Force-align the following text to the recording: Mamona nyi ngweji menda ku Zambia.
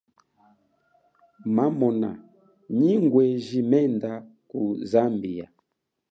Mamona 1.55 2.09
nyi 2.77 2.93
ngweji 3.03 3.59
menda 3.71 4.11
ku 4.49 4.61
Zambia. 4.91 5.45